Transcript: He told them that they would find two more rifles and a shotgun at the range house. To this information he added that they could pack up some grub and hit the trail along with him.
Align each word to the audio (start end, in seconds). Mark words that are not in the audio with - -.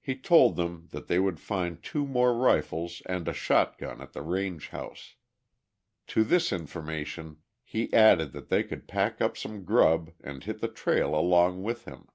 He 0.00 0.16
told 0.16 0.56
them 0.56 0.88
that 0.90 1.06
they 1.06 1.20
would 1.20 1.38
find 1.38 1.80
two 1.80 2.04
more 2.04 2.34
rifles 2.36 3.00
and 3.06 3.28
a 3.28 3.32
shotgun 3.32 4.00
at 4.00 4.12
the 4.12 4.20
range 4.22 4.70
house. 4.70 5.14
To 6.08 6.24
this 6.24 6.52
information 6.52 7.36
he 7.62 7.92
added 7.94 8.32
that 8.32 8.48
they 8.48 8.64
could 8.64 8.88
pack 8.88 9.20
up 9.20 9.36
some 9.36 9.62
grub 9.62 10.10
and 10.20 10.42
hit 10.42 10.58
the 10.60 10.66
trail 10.66 11.14
along 11.14 11.62
with 11.62 11.84
him. 11.84 12.08